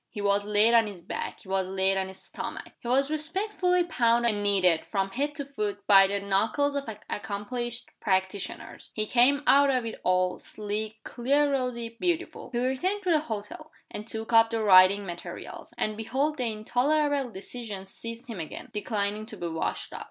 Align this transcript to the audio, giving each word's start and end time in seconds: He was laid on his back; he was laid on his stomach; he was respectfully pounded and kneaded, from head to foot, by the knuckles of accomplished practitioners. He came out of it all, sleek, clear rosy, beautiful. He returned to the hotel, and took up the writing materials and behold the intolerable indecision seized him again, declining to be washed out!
He 0.09 0.19
was 0.19 0.45
laid 0.45 0.73
on 0.73 0.87
his 0.87 0.99
back; 0.99 1.41
he 1.41 1.47
was 1.47 1.67
laid 1.67 1.95
on 1.95 2.07
his 2.07 2.17
stomach; 2.19 2.71
he 2.79 2.87
was 2.87 3.11
respectfully 3.11 3.83
pounded 3.83 4.33
and 4.33 4.41
kneaded, 4.41 4.83
from 4.83 5.11
head 5.11 5.35
to 5.35 5.45
foot, 5.45 5.85
by 5.85 6.07
the 6.07 6.19
knuckles 6.19 6.75
of 6.75 6.89
accomplished 7.07 7.87
practitioners. 7.99 8.89
He 8.95 9.05
came 9.05 9.43
out 9.45 9.69
of 9.69 9.85
it 9.85 10.01
all, 10.03 10.39
sleek, 10.39 11.03
clear 11.03 11.51
rosy, 11.51 11.97
beautiful. 11.99 12.49
He 12.51 12.57
returned 12.57 13.03
to 13.03 13.11
the 13.11 13.19
hotel, 13.19 13.71
and 13.91 14.07
took 14.07 14.33
up 14.33 14.49
the 14.49 14.63
writing 14.63 15.05
materials 15.05 15.71
and 15.77 15.95
behold 15.95 16.37
the 16.39 16.51
intolerable 16.51 17.27
indecision 17.27 17.85
seized 17.85 18.25
him 18.25 18.39
again, 18.39 18.71
declining 18.73 19.27
to 19.27 19.37
be 19.37 19.49
washed 19.49 19.93
out! 19.93 19.99